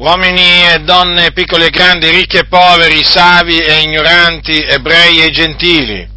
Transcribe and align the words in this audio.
uomini 0.00 0.66
e 0.66 0.78
donne, 0.78 1.32
piccoli 1.32 1.66
e 1.66 1.70
grandi, 1.70 2.08
ricchi 2.08 2.38
e 2.38 2.46
poveri, 2.46 3.04
savi 3.04 3.58
e 3.58 3.82
ignoranti, 3.82 4.58
ebrei 4.58 5.22
e 5.22 5.30
gentili. 5.30 6.08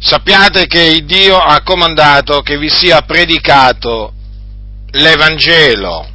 Sappiate 0.00 0.66
che 0.66 1.04
Dio 1.04 1.38
ha 1.38 1.62
comandato 1.62 2.40
che 2.40 2.58
vi 2.58 2.68
sia 2.68 3.02
predicato 3.02 4.12
l'Evangelo, 4.90 6.08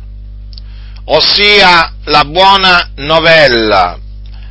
ossia 1.06 1.94
la 2.06 2.26
buona 2.26 2.92
novella 2.96 3.98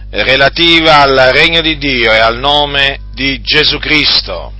relativa 0.08 1.02
al 1.02 1.30
regno 1.30 1.60
di 1.60 1.76
Dio 1.76 2.10
e 2.10 2.20
al 2.20 2.38
nome 2.38 3.00
di 3.12 3.42
Gesù 3.42 3.78
Cristo. 3.78 4.50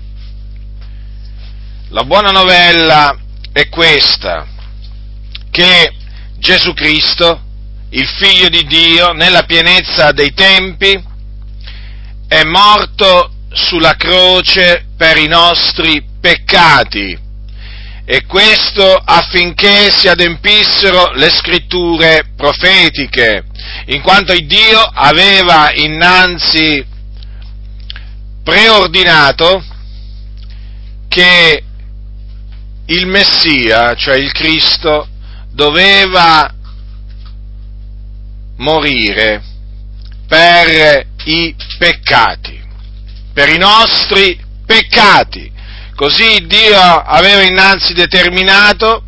La 1.88 2.04
buona 2.04 2.30
novella 2.30 3.16
è 3.52 3.70
questa, 3.70 4.46
che 5.50 5.94
Gesù 6.36 6.74
Cristo, 6.74 7.40
il 7.94 8.08
figlio 8.08 8.48
di 8.48 8.64
Dio, 8.64 9.12
nella 9.12 9.44
pienezza 9.44 10.10
dei 10.10 10.32
tempi, 10.34 11.00
è 12.26 12.42
morto 12.42 13.30
sulla 13.52 13.94
croce 13.94 14.86
per 14.96 15.16
i 15.16 15.28
nostri 15.28 16.04
peccati. 16.20 17.16
E 18.04 18.26
questo 18.26 18.94
affinché 18.96 19.92
si 19.92 20.08
adempissero 20.08 21.12
le 21.12 21.30
scritture 21.30 22.32
profetiche, 22.36 23.44
in 23.86 24.02
quanto 24.02 24.34
Dio 24.34 24.80
aveva 24.80 25.72
innanzi 25.72 26.84
preordinato 28.42 29.64
che 31.08 31.62
il 32.86 33.06
Messia, 33.06 33.94
cioè 33.94 34.16
il 34.16 34.32
Cristo, 34.32 35.08
doveva 35.52 36.53
morire 38.56 39.42
per 40.26 41.06
i 41.24 41.54
peccati, 41.78 42.60
per 43.32 43.48
i 43.48 43.58
nostri 43.58 44.38
peccati. 44.66 45.52
Così 45.94 46.44
Dio 46.46 46.80
aveva 46.80 47.42
innanzi 47.42 47.92
determinato, 47.92 49.04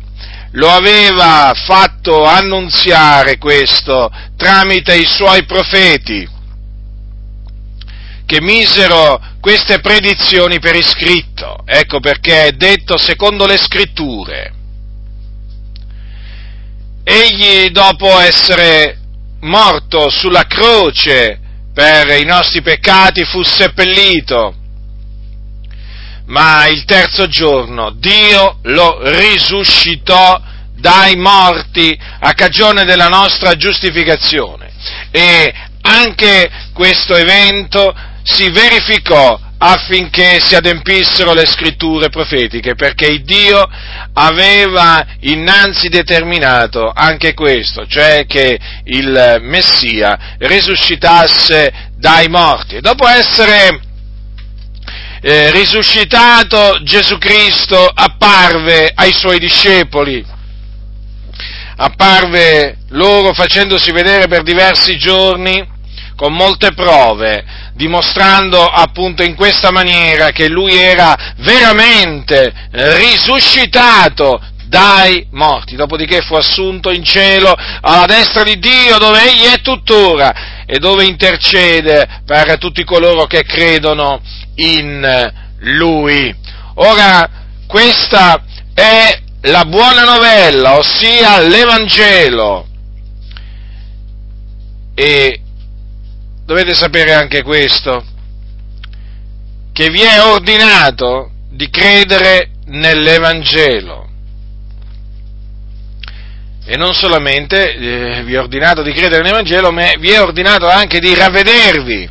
lo 0.51 0.71
aveva 0.71 1.51
fatto 1.53 2.23
annunziare 2.23 3.37
questo 3.37 4.09
tramite 4.37 4.95
i 4.95 5.05
suoi 5.05 5.43
profeti, 5.43 6.27
che 8.25 8.41
misero 8.41 9.21
queste 9.41 9.79
predizioni 9.79 10.59
per 10.59 10.75
iscritto. 10.75 11.57
Ecco 11.65 11.99
perché 11.99 12.45
è 12.45 12.51
detto 12.51 12.97
secondo 12.97 13.45
le 13.45 13.57
scritture. 13.57 14.53
Egli, 17.03 17.69
dopo 17.69 18.19
essere 18.19 18.99
morto 19.47 20.09
sulla 20.09 20.43
croce 20.43 21.39
per 21.73 22.19
i 22.19 22.25
nostri 22.25 22.61
peccati, 22.61 23.25
fu 23.25 23.41
seppellito 23.41 24.53
ma 26.27 26.67
il 26.67 26.83
terzo 26.85 27.27
giorno 27.27 27.91
Dio 27.91 28.59
lo 28.63 28.99
risuscitò 29.01 30.41
dai 30.75 31.15
morti 31.15 31.97
a 32.19 32.33
cagione 32.33 32.85
della 32.85 33.07
nostra 33.07 33.55
giustificazione. 33.55 34.71
E 35.11 35.53
anche 35.81 36.49
questo 36.73 37.15
evento 37.15 37.95
si 38.23 38.49
verificò 38.49 39.39
affinché 39.59 40.39
si 40.39 40.55
adempissero 40.55 41.33
le 41.33 41.47
scritture 41.47 42.09
profetiche, 42.09 42.75
perché 42.75 43.21
Dio 43.21 43.67
aveva 44.13 45.05
innanzi 45.21 45.89
determinato 45.89 46.91
anche 46.93 47.33
questo, 47.33 47.85
cioè 47.87 48.25
che 48.27 48.59
il 48.85 49.37
Messia 49.41 50.35
risuscitasse 50.39 51.91
dai 51.97 52.27
morti. 52.27 52.75
E 52.75 52.81
dopo 52.81 53.07
essere 53.07 53.81
eh, 55.21 55.51
risuscitato 55.51 56.79
Gesù 56.83 57.17
Cristo 57.17 57.83
apparve 57.83 58.91
ai 58.93 59.13
suoi 59.13 59.39
discepoli, 59.39 60.23
apparve 61.77 62.77
loro 62.89 63.33
facendosi 63.33 63.91
vedere 63.91 64.27
per 64.27 64.43
diversi 64.43 64.97
giorni 64.97 65.75
con 66.15 66.33
molte 66.33 66.73
prove, 66.73 67.45
dimostrando 67.77 68.65
appunto 68.65 69.23
in 69.23 69.35
questa 69.35 69.71
maniera 69.71 70.31
che 70.31 70.49
lui 70.49 70.75
era 70.75 71.15
veramente 71.37 72.51
risuscitato 72.71 74.41
dai 74.65 75.27
morti, 75.31 75.77
dopodiché 75.77 76.21
fu 76.21 76.35
assunto 76.35 76.91
in 76.91 77.03
cielo 77.03 77.53
alla 77.81 78.05
destra 78.05 78.43
di 78.43 78.59
Dio 78.59 78.97
dove 78.97 79.21
egli 79.31 79.45
è 79.45 79.61
tuttora 79.61 80.65
e 80.65 80.79
dove 80.79 81.05
intercede 81.05 82.21
per 82.25 82.57
tutti 82.57 82.83
coloro 82.83 83.25
che 83.27 83.43
credono 83.43 84.19
in 84.55 85.31
lui. 85.59 86.35
Ora, 86.75 87.29
questa 87.65 88.43
è 88.73 89.21
la 89.41 89.63
buona 89.65 90.03
novella, 90.03 90.77
ossia 90.77 91.39
l'Evangelo. 91.39 92.65
E 94.93 95.41
dovete 96.47 96.73
sapere 96.73 97.13
anche 97.13 97.43
questo, 97.43 98.01
che 99.73 99.89
vi 99.89 99.99
è 99.99 100.23
ordinato 100.23 101.31
di 101.51 101.69
credere 101.69 102.51
nell'Evangelo. 102.67 104.07
E 106.63 106.77
non 106.77 106.93
solamente 106.93 107.75
eh, 107.75 108.23
vi 108.23 108.33
è 108.33 108.39
ordinato 108.39 108.81
di 108.81 108.93
credere 108.93 109.23
nell'Evangelo, 109.23 109.71
ma 109.71 109.91
vi 109.99 110.09
è 110.09 110.21
ordinato 110.21 110.69
anche 110.69 110.99
di 110.99 111.13
ravvedervi 111.13 112.09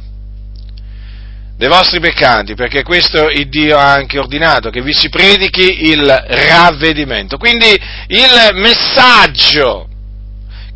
dei 1.57 1.69
vostri 1.69 1.99
peccati, 1.99 2.55
perché 2.55 2.83
questo 2.83 3.31
il 3.31 3.49
Dio 3.49 3.79
ha 3.79 3.91
anche 3.91 4.19
ordinato, 4.19 4.69
che 4.69 4.83
vi 4.83 4.93
si 4.93 5.09
predichi 5.09 5.89
il 5.89 6.05
ravvedimento. 6.05 7.39
Quindi 7.39 7.69
il 8.09 8.51
messaggio 8.53 9.89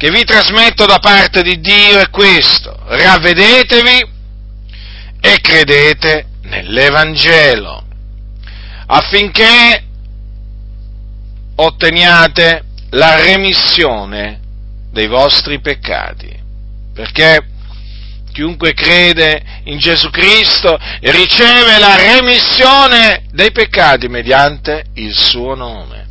che 0.00 0.08
vi 0.10 0.24
trasmetto 0.24 0.86
da 0.86 0.98
parte 0.98 1.42
di 1.42 1.60
Dio 1.60 1.98
è 1.98 2.08
questo, 2.08 2.74
ravvedetevi 2.86 4.08
e 5.20 5.40
credete 5.42 6.24
nell'Evangelo, 6.44 7.84
affinché 8.86 9.84
otteniate 11.56 12.64
la 12.92 13.22
remissione 13.22 14.40
dei 14.90 15.06
vostri 15.06 15.60
peccati, 15.60 16.34
perché 16.94 17.46
chiunque 18.32 18.72
crede 18.72 19.42
in 19.64 19.76
Gesù 19.76 20.08
Cristo 20.08 20.78
riceve 21.00 21.78
la 21.78 21.96
remissione 21.96 23.24
dei 23.32 23.52
peccati 23.52 24.08
mediante 24.08 24.86
il 24.94 25.14
suo 25.14 25.54
nome. 25.54 26.08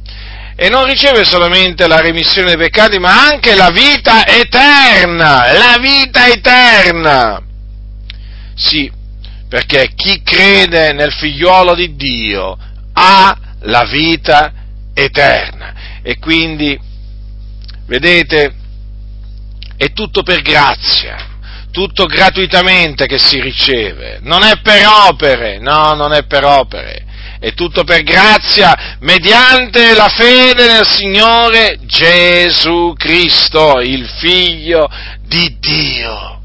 E 0.61 0.67
non 0.67 0.83
riceve 0.83 1.23
solamente 1.23 1.87
la 1.87 2.01
remissione 2.01 2.49
dei 2.49 2.57
peccati, 2.57 2.99
ma 2.99 3.29
anche 3.29 3.55
la 3.55 3.69
vita 3.69 4.27
eterna, 4.27 5.53
la 5.53 5.77
vita 5.79 6.27
eterna. 6.27 7.41
Sì, 8.55 8.91
perché 9.47 9.93
chi 9.95 10.21
crede 10.21 10.91
nel 10.91 11.13
figliuolo 11.13 11.75
di 11.75 11.95
Dio 11.95 12.57
ha 12.91 13.37
la 13.61 13.85
vita 13.85 14.51
eterna. 14.93 16.01
E 16.01 16.19
quindi, 16.19 16.77
vedete, 17.85 18.53
è 19.77 19.93
tutto 19.93 20.23
per 20.23 20.41
grazia 20.41 21.27
tutto 21.71 22.05
gratuitamente 22.05 23.05
che 23.05 23.19
si 23.19 23.39
riceve, 23.39 24.19
non 24.23 24.43
è 24.43 24.59
per 24.61 24.85
opere, 25.07 25.59
no, 25.59 25.93
non 25.93 26.13
è 26.13 26.25
per 26.25 26.43
opere, 26.43 27.05
è 27.39 27.53
tutto 27.53 27.85
per 27.85 28.03
grazia 28.03 28.97
mediante 28.99 29.93
la 29.93 30.09
fede 30.09 30.67
nel 30.67 30.85
Signore 30.85 31.77
Gesù 31.83 32.93
Cristo, 32.97 33.79
il 33.79 34.05
Figlio 34.19 34.89
di 35.25 35.57
Dio. 35.57 36.41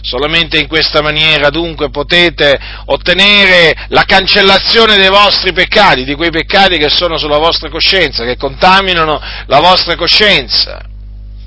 Solamente 0.00 0.58
in 0.58 0.66
questa 0.66 1.00
maniera 1.00 1.50
dunque 1.50 1.90
potete 1.90 2.58
ottenere 2.86 3.86
la 3.88 4.04
cancellazione 4.04 4.96
dei 4.96 5.10
vostri 5.10 5.52
peccati, 5.52 6.04
di 6.04 6.14
quei 6.14 6.30
peccati 6.30 6.78
che 6.78 6.88
sono 6.88 7.18
sulla 7.18 7.38
vostra 7.38 7.68
coscienza, 7.68 8.24
che 8.24 8.36
contaminano 8.36 9.20
la 9.46 9.60
vostra 9.60 9.94
coscienza. 9.94 10.80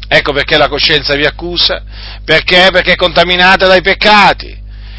Ecco 0.07 0.31
perché 0.31 0.57
la 0.57 0.69
coscienza 0.69 1.15
vi 1.15 1.25
accusa, 1.25 1.83
perché? 2.23 2.69
Perché 2.71 2.93
è 2.93 2.95
contaminata 2.95 3.65
dai 3.65 3.81
peccati 3.81 4.55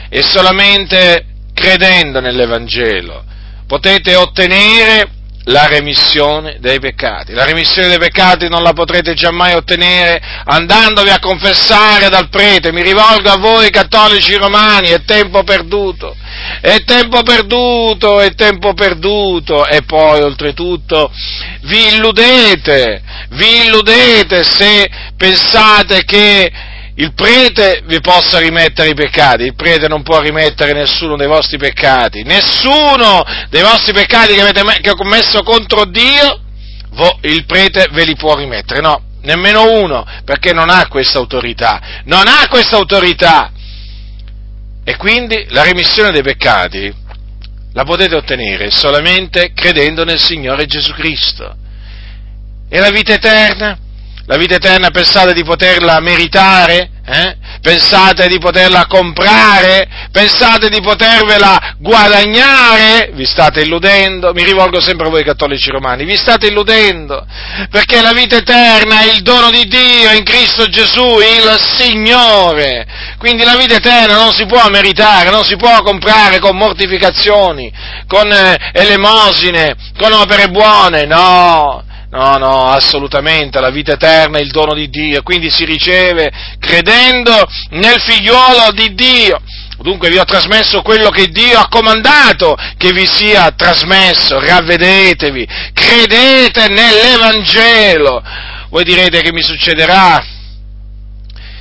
e 0.09 0.23
solamente 0.23 1.25
credendo 1.55 2.21
nell'Evangelo 2.21 3.26
potete 3.67 4.15
ottenere 4.15 5.11
la 5.49 5.67
remissione 5.67 6.57
dei 6.61 6.81
peccati. 6.81 7.33
La 7.33 7.45
remissione 7.45 7.89
dei 7.89 7.99
peccati 7.99 8.49
non 8.49 8.63
la 8.63 8.73
potrete 8.73 9.15
giammai 9.15 9.55
ottenere 9.55 10.21
andandovi 10.45 11.11
a 11.11 11.21
confessare 11.21 12.09
dal 12.09 12.29
prete. 12.29 12.73
Mi 12.73 12.83
rivolgo 12.83 13.31
a 13.31 13.39
voi 13.39 13.71
cattolici 13.71 14.35
romani, 14.35 14.89
è 14.89 15.05
tempo 15.05 15.45
perduto. 15.45 16.17
è 16.61 16.83
tempo 16.85 17.23
perduto, 17.23 18.21
è 18.21 18.35
tempo 18.35 18.75
perduto, 18.75 19.67
e 19.67 19.83
poi 19.83 20.21
oltretutto 20.23 21.13
vi 21.63 21.95
illudete, 21.95 23.03
vi 23.31 23.67
illudete 23.67 24.43
se 24.43 24.89
pensate 25.17 26.05
che 26.05 26.53
il 26.99 27.13
prete 27.13 27.83
vi 27.85 28.01
possa 28.01 28.39
rimettere 28.39 28.91
i 28.91 28.95
peccati, 28.95 29.43
il 29.43 29.55
prete 29.55 29.87
non 29.87 30.03
può 30.03 30.21
rimettere 30.21 30.73
nessuno 30.73 31.17
dei 31.17 31.27
vostri 31.27 31.59
peccati, 31.59 32.23
nessuno 32.23 33.23
dei 33.51 33.63
vostri 33.63 33.93
peccati 33.93 34.35
che 34.35 34.41
avete 34.41 34.63
che 34.81 34.95
commesso 34.95 35.43
contro 35.43 35.85
Dio, 35.85 36.41
il 37.23 37.45
prete 37.45 37.89
ve 37.93 38.05
li 38.05 38.17
può 38.17 38.35
rimettere, 38.35 38.81
no, 38.81 39.03
nemmeno 39.23 39.79
uno, 39.79 40.07
perché 40.25 40.55
non 40.55 40.71
ha 40.71 40.87
questa 40.89 41.19
autorità, 41.19 42.03
non 42.05 42.27
ha 42.27 42.47
questa 42.49 42.77
autorità. 42.77 43.51
E 44.83 44.97
quindi 44.97 45.47
la 45.51 45.65
remissione 45.65 46.13
dei 46.13 46.23
peccati 46.23 46.95
la 47.73 47.85
potete 47.85 48.15
ottenere 48.15 48.71
solamente 48.71 49.53
credendo 49.53 50.05
nel 50.05 50.21
Signore 50.21 50.65
Gesù 50.65 50.93
Cristo. 50.95 51.57
E 52.71 52.81
la 52.81 52.91
vita 52.91 53.13
eterna? 53.13 53.79
La 54.29 54.37
vita 54.37 54.57
eterna 54.57 54.91
pensate 54.91 55.33
di 55.33 55.45
poterla 55.45 56.01
meritare? 56.01 56.91
Eh? 57.07 57.37
Pensate 57.61 58.27
di 58.27 58.39
poterla 58.39 58.87
comprare? 58.87 59.87
Pensate 60.11 60.69
di 60.69 60.81
potervela 60.81 61.77
guadagnare? 61.79 63.11
Vi 63.13 63.25
state 63.25 63.61
illudendo? 63.61 64.33
Mi 64.33 64.43
rivolgo 64.43 64.81
sempre 64.81 65.07
a 65.07 65.11
voi 65.11 65.23
cattolici 65.23 65.71
romani, 65.71 66.05
vi 66.05 66.17
state 66.17 66.49
illudendo? 66.49 67.25
Perché 67.71 68.03
la 68.03 68.13
vita 68.13 68.35
eterna 68.35 69.03
è 69.03 69.13
il 69.13 69.23
dono 69.23 69.49
di 69.51 69.65
Dio 69.69 70.11
in 70.11 70.25
Cristo 70.25 70.67
Gesù, 70.67 71.19
il 71.21 71.57
Signore. 71.61 72.85
Quindi 73.19 73.45
la 73.45 73.57
vita 73.57 73.77
eterna 73.77 74.17
non 74.17 74.33
si 74.33 74.45
può 74.47 74.69
meritare, 74.71 75.31
non 75.31 75.45
si 75.45 75.55
può 75.55 75.83
comprare 75.83 76.41
con 76.41 76.57
mortificazioni, 76.57 77.73
con 78.09 78.29
eh, 78.33 78.59
elemosine, 78.73 79.77
con 79.97 80.13
opere 80.13 80.49
buone, 80.49 81.05
no 81.05 81.85
No, 82.39 82.71
assolutamente, 82.71 83.61
la 83.61 83.71
vita 83.71 83.93
eterna 83.93 84.39
è 84.39 84.43
il 84.43 84.51
dono 84.51 84.75
di 84.75 84.89
Dio, 84.89 85.23
quindi 85.23 85.51
si 85.51 85.65
riceve 85.65 86.31
credendo 86.59 87.47
nel 87.71 88.01
figliuolo 88.01 88.73
di 88.73 88.95
Dio. 88.95 89.41
Dunque 89.79 90.09
vi 90.09 90.19
ho 90.19 90.25
trasmesso 90.25 90.83
quello 90.83 91.11
che 91.11 91.29
Dio 91.29 91.59
ha 91.59 91.69
comandato 91.69 92.57
che 92.77 92.93
vi 92.93 93.07
sia 93.07 93.51
trasmesso, 93.51 94.41
ravvedetevi, 94.41 95.47
credete 95.73 96.69
nell'Evangelo. 96.69 98.23
Voi 98.71 98.85
direte 98.85 99.21
che 99.21 99.33
mi 99.33 99.43
succederà, 99.43 100.25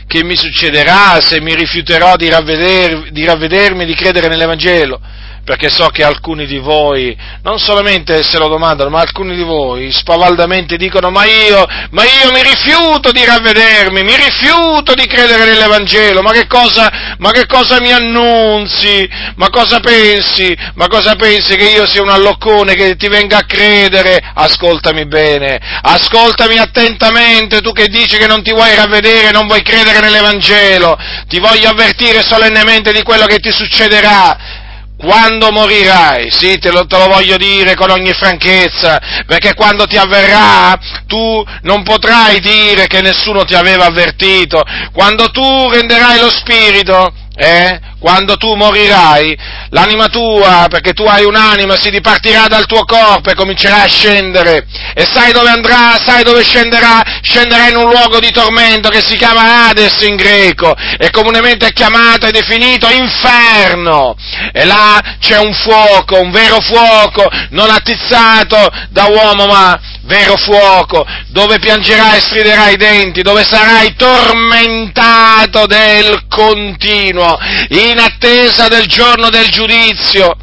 che 0.07 0.23
mi 0.23 0.35
succederà 0.35 1.19
se 1.21 1.41
mi 1.41 1.53
rifiuterò 1.53 2.15
di, 2.15 2.29
ravveder, 2.29 3.11
di 3.11 3.25
ravvedermi, 3.25 3.85
di 3.85 3.95
credere 3.95 4.27
nell'Evangelo 4.27 4.99
perché 5.45 5.69
so 5.69 5.87
che 5.89 6.03
alcuni 6.03 6.47
di 6.47 6.57
voi 6.57 7.15
non 7.43 7.59
solamente 7.59 8.23
se 8.23 8.39
lo 8.39 8.47
domandano, 8.47 8.89
ma 8.89 9.01
alcuni 9.01 9.35
di 9.35 9.43
voi 9.43 9.91
spavaldamente 9.91 10.75
dicono 10.75 11.11
ma 11.11 11.23
io, 11.25 11.63
ma 11.91 12.03
io 12.03 12.31
mi 12.31 12.41
rifiuto 12.41 13.11
di 13.11 13.23
ravvedermi, 13.23 14.03
mi 14.03 14.15
rifiuto 14.15 14.95
di 14.95 15.05
credere 15.05 15.45
nell'Evangelo, 15.45 16.23
ma 16.23 16.31
che 16.31 16.47
cosa, 16.47 17.15
ma 17.19 17.29
che 17.29 17.45
cosa 17.45 17.79
mi 17.79 17.91
annunzi? 17.91 19.07
Ma 19.35 19.49
cosa 19.49 19.79
pensi? 19.79 20.57
Ma 20.73 20.87
cosa 20.87 21.15
pensi 21.15 21.55
che 21.55 21.69
io 21.69 21.85
sia 21.85 22.01
un 22.01 22.09
alloccone 22.09 22.73
che 22.73 22.95
ti 22.95 23.07
venga 23.07 23.37
a 23.37 23.45
credere? 23.45 24.19
Ascoltami 24.33 25.05
bene, 25.05 25.59
ascoltami 25.83 26.57
attentamente, 26.57 27.61
tu 27.61 27.71
che 27.71 27.87
dici 27.87 28.17
che 28.17 28.25
non 28.25 28.41
ti 28.41 28.51
vuoi 28.51 28.73
ravvedere, 28.73 29.29
non 29.29 29.45
vuoi 29.45 29.61
credere 29.61 29.99
nell'Evangelo, 29.99 30.97
ti 31.27 31.37
voglio 31.37 31.69
avvertire 31.69 32.23
solennemente 32.23 32.91
di 32.91 33.03
quello 33.03 33.27
che 33.27 33.37
ti 33.37 33.51
succederà 33.51 34.63
quando 34.97 35.51
morirai, 35.51 36.31
sì, 36.31 36.57
te 36.57 36.71
lo, 36.71 36.85
te 36.85 36.97
lo, 36.97 37.07
voglio 37.07 37.37
dire 37.37 37.75
con 37.75 37.89
ogni 37.89 38.13
franchezza, 38.13 38.99
perché 39.25 39.53
quando 39.53 39.85
ti 39.85 39.97
avverrà 39.97 40.77
tu 41.05 41.43
non 41.63 41.83
potrai 41.83 42.39
dire 42.39 42.87
che 42.87 43.01
nessuno 43.01 43.43
ti 43.43 43.55
aveva 43.55 43.85
avvertito, 43.85 44.63
quando 44.93 45.29
tu 45.31 45.69
renderai 45.69 46.19
lo 46.19 46.29
spirito, 46.29 47.13
eh, 47.35 47.79
quando 47.99 48.37
tu 48.37 48.53
morirai, 48.53 49.35
l'anima 49.69 50.07
tua, 50.07 50.67
perché 50.69 50.93
tu 50.93 51.03
hai 51.03 51.25
un'anima, 51.25 51.75
si 51.75 51.89
dipartirà 51.89 52.47
dal 52.47 52.65
tuo 52.65 52.85
corpo 52.85 53.29
e 53.29 53.35
comincerà 53.35 53.83
a 53.83 53.87
scendere. 53.87 54.65
E 54.93 55.05
sai 55.11 55.31
dove 55.31 55.49
andrà, 55.49 55.97
sai 56.03 56.23
dove 56.23 56.43
scenderà? 56.43 57.01
Scenderà 57.21 57.69
in 57.69 57.77
un 57.77 57.89
luogo 57.89 58.19
di 58.19 58.31
tormento 58.31 58.89
che 58.89 59.01
si 59.01 59.15
chiama 59.17 59.67
Hades 59.67 59.99
in 60.01 60.15
greco 60.15 60.75
e 60.97 61.09
comunemente 61.09 61.67
è 61.67 61.73
chiamato 61.73 62.27
e 62.27 62.31
definito 62.31 62.87
inferno. 62.89 64.15
E 64.53 64.65
là 64.65 65.01
c'è 65.19 65.37
un 65.39 65.53
fuoco, 65.53 66.19
un 66.19 66.31
vero 66.31 66.59
fuoco, 66.61 67.27
non 67.49 67.69
attizzato 67.69 68.69
da 68.89 69.05
uomo 69.05 69.47
ma 69.47 69.79
vero 70.05 70.37
fuoco, 70.37 71.05
dove 71.27 71.59
piangerai 71.59 72.17
e 72.17 72.21
striderai 72.21 72.73
i 72.73 72.77
denti, 72.77 73.21
dove 73.21 73.43
sarai 73.43 73.95
tormentato 73.95 75.65
del 75.65 76.25
continuo, 76.27 77.37
in 77.69 77.99
attesa 77.99 78.67
del 78.67 78.85
giorno 78.87 79.29
del 79.29 79.49
giudizio 79.49 80.35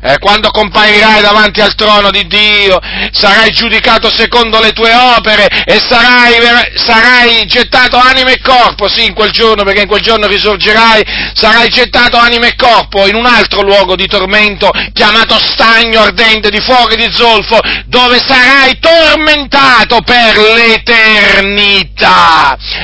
eh, 0.00 0.18
quando 0.18 0.50
comparirai 0.50 1.20
davanti 1.22 1.60
al 1.60 1.74
trono 1.74 2.10
di 2.10 2.26
Dio, 2.26 2.78
sarai 3.12 3.50
giudicato 3.50 4.10
secondo 4.10 4.60
le 4.60 4.72
tue 4.72 4.92
opere 4.92 5.46
e 5.64 5.78
sarai, 5.78 6.34
sarai, 6.74 7.46
gettato 7.46 7.96
anima 7.96 8.30
e 8.30 8.40
corpo, 8.40 8.88
sì, 8.88 9.04
in 9.04 9.14
quel 9.14 9.30
giorno, 9.30 9.64
perché 9.64 9.82
in 9.82 9.88
quel 9.88 10.02
giorno 10.02 10.26
risorgerai, 10.26 11.02
sarai 11.34 11.68
gettato 11.68 12.16
anima 12.18 12.46
e 12.46 12.54
corpo 12.56 13.06
in 13.06 13.14
un 13.14 13.26
altro 13.26 13.62
luogo 13.62 13.96
di 13.96 14.06
tormento 14.06 14.70
chiamato 14.92 15.38
stagno 15.38 16.00
ardente 16.02 16.50
di 16.50 16.60
fuoco 16.60 16.90
e 16.90 16.96
di 16.96 17.10
zolfo, 17.12 17.58
dove 17.86 18.20
sarai 18.24 18.78
tormentato 18.78 20.00
per 20.02 20.36
l'eternità. 20.54 22.04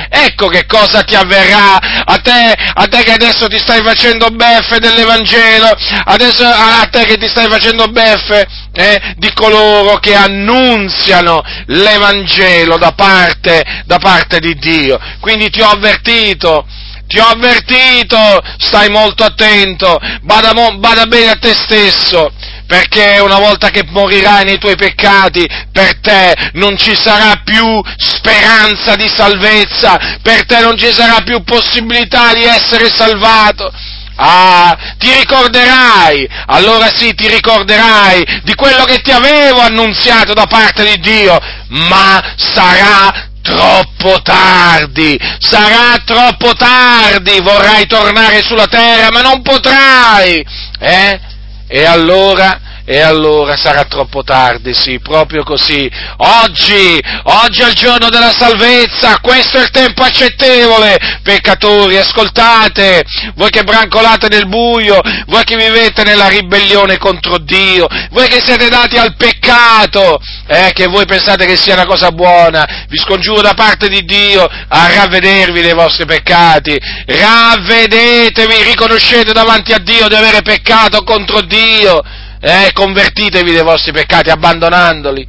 Ecco 0.08 0.48
che 0.48 0.66
cosa 0.66 1.02
ti 1.02 1.14
avverrà 1.14 1.76
a 2.04 2.18
te, 2.18 2.54
a 2.74 2.86
te 2.86 3.02
che 3.02 3.12
adesso 3.12 3.48
ti 3.48 3.58
stai 3.58 3.82
facendo 3.82 4.28
beffe 4.30 4.78
dell'Evangelo, 4.78 5.76
adesso 6.04 6.44
a 6.44 6.86
te 6.90 7.01
che 7.04 7.12
che 7.12 7.18
ti 7.18 7.28
stai 7.28 7.48
facendo 7.48 7.88
beffe 7.88 8.46
eh, 8.72 9.14
di 9.16 9.30
coloro 9.34 9.98
che 9.98 10.14
annunziano 10.14 11.42
l'Evangelo 11.66 12.78
da 12.78 12.92
parte, 12.92 13.62
da 13.84 13.98
parte 13.98 14.38
di 14.38 14.54
Dio. 14.54 14.98
Quindi 15.20 15.50
ti 15.50 15.60
ho 15.60 15.68
avvertito, 15.68 16.66
ti 17.06 17.18
ho 17.18 17.26
avvertito, 17.26 18.40
stai 18.56 18.88
molto 18.88 19.24
attento, 19.24 19.98
bada, 20.22 20.52
bada 20.78 21.04
bene 21.06 21.32
a 21.32 21.36
te 21.36 21.52
stesso, 21.52 22.32
perché 22.66 23.18
una 23.20 23.38
volta 23.38 23.68
che 23.68 23.84
morirai 23.86 24.44
nei 24.44 24.58
tuoi 24.58 24.76
peccati, 24.76 25.46
per 25.70 26.00
te 26.00 26.34
non 26.54 26.76
ci 26.78 26.96
sarà 26.98 27.42
più 27.44 27.82
speranza 27.98 28.96
di 28.96 29.10
salvezza, 29.14 30.18
per 30.22 30.46
te 30.46 30.60
non 30.60 30.78
ci 30.78 30.90
sarà 30.90 31.20
più 31.20 31.42
possibilità 31.42 32.32
di 32.32 32.44
essere 32.44 32.88
salvato. 32.88 33.70
Ah, 34.16 34.76
ti 34.98 35.12
ricorderai, 35.12 36.28
allora 36.46 36.88
sì, 36.94 37.14
ti 37.14 37.28
ricorderai 37.28 38.40
di 38.42 38.54
quello 38.54 38.84
che 38.84 39.00
ti 39.00 39.10
avevo 39.10 39.60
annunziato 39.60 40.34
da 40.34 40.46
parte 40.46 40.84
di 40.84 40.98
Dio, 41.00 41.38
ma 41.68 42.34
sarà 42.36 43.30
troppo 43.42 44.20
tardi, 44.22 45.18
sarà 45.38 45.98
troppo 46.04 46.52
tardi, 46.54 47.40
vorrai 47.40 47.86
tornare 47.86 48.42
sulla 48.42 48.66
terra, 48.66 49.10
ma 49.10 49.22
non 49.22 49.42
potrai, 49.42 50.44
eh? 50.78 51.20
E 51.66 51.84
allora 51.84 52.71
e 52.84 53.00
allora 53.00 53.56
sarà 53.56 53.84
troppo 53.84 54.22
tardi, 54.22 54.74
sì, 54.74 54.98
proprio 55.00 55.44
così. 55.44 55.90
Oggi, 56.16 57.00
oggi 57.24 57.62
è 57.62 57.68
il 57.68 57.74
giorno 57.74 58.08
della 58.08 58.32
salvezza, 58.36 59.18
questo 59.20 59.58
è 59.58 59.62
il 59.62 59.70
tempo 59.70 60.02
accettevole. 60.02 61.20
Peccatori, 61.22 61.96
ascoltate, 61.96 63.04
voi 63.34 63.50
che 63.50 63.62
brancolate 63.62 64.28
nel 64.28 64.48
buio, 64.48 65.00
voi 65.26 65.44
che 65.44 65.56
vivete 65.56 66.02
nella 66.02 66.28
ribellione 66.28 66.98
contro 66.98 67.38
Dio, 67.38 67.86
voi 68.10 68.28
che 68.28 68.40
siete 68.44 68.68
dati 68.68 68.96
al 68.96 69.14
peccato, 69.16 70.20
eh, 70.46 70.72
che 70.72 70.86
voi 70.86 71.06
pensate 71.06 71.46
che 71.46 71.56
sia 71.56 71.74
una 71.74 71.86
cosa 71.86 72.10
buona, 72.10 72.86
vi 72.88 72.98
scongiuro 72.98 73.40
da 73.40 73.54
parte 73.54 73.88
di 73.88 74.04
Dio 74.04 74.42
a 74.44 74.88
ravvedervi 74.94 75.60
dei 75.60 75.74
vostri 75.74 76.04
peccati, 76.04 76.76
ravvedetevi, 77.06 78.62
riconoscete 78.64 79.32
davanti 79.32 79.72
a 79.72 79.78
Dio 79.78 80.08
di 80.08 80.14
avere 80.14 80.42
peccato 80.42 81.04
contro 81.04 81.40
Dio 81.42 82.02
eh, 82.42 82.70
convertitevi 82.72 83.52
dei 83.52 83.62
vostri 83.62 83.92
peccati 83.92 84.28
abbandonandoli 84.28 85.26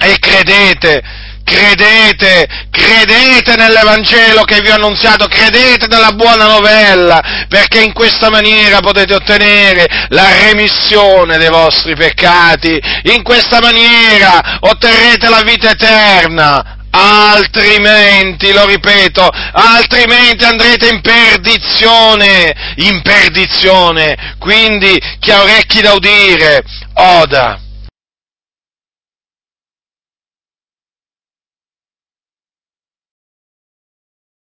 e 0.00 0.16
credete, 0.20 1.02
credete, 1.42 2.46
credete 2.70 3.56
nell'Evangelo 3.56 4.44
che 4.44 4.60
vi 4.60 4.68
ho 4.68 4.74
annunziato, 4.74 5.26
credete 5.26 5.86
nella 5.88 6.12
buona 6.12 6.46
novella, 6.46 7.46
perché 7.48 7.80
in 7.80 7.92
questa 7.92 8.28
maniera 8.28 8.80
potete 8.80 9.14
ottenere 9.14 9.88
la 10.08 10.28
remissione 10.44 11.38
dei 11.38 11.48
vostri 11.48 11.96
peccati, 11.96 12.78
in 13.04 13.22
questa 13.22 13.58
maniera 13.60 14.58
otterrete 14.60 15.28
la 15.28 15.42
vita 15.42 15.70
eterna. 15.70 16.76
Altrimenti, 16.90 18.52
lo 18.52 18.66
ripeto, 18.66 19.28
altrimenti 19.52 20.44
andrete 20.44 20.88
in 20.88 21.00
perdizione, 21.00 22.54
in 22.76 23.02
perdizione. 23.02 24.36
Quindi 24.38 25.00
chi 25.18 25.30
ha 25.30 25.42
orecchi 25.42 25.80
da 25.80 25.92
udire, 25.92 26.62
oda 26.94 27.60